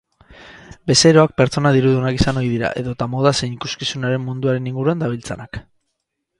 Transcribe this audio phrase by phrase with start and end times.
[0.91, 5.65] Bezeroak pertsona dirudunak izan ohi dira edota moda zein ikuskizunaren munduaren inguruan dabiltzanak.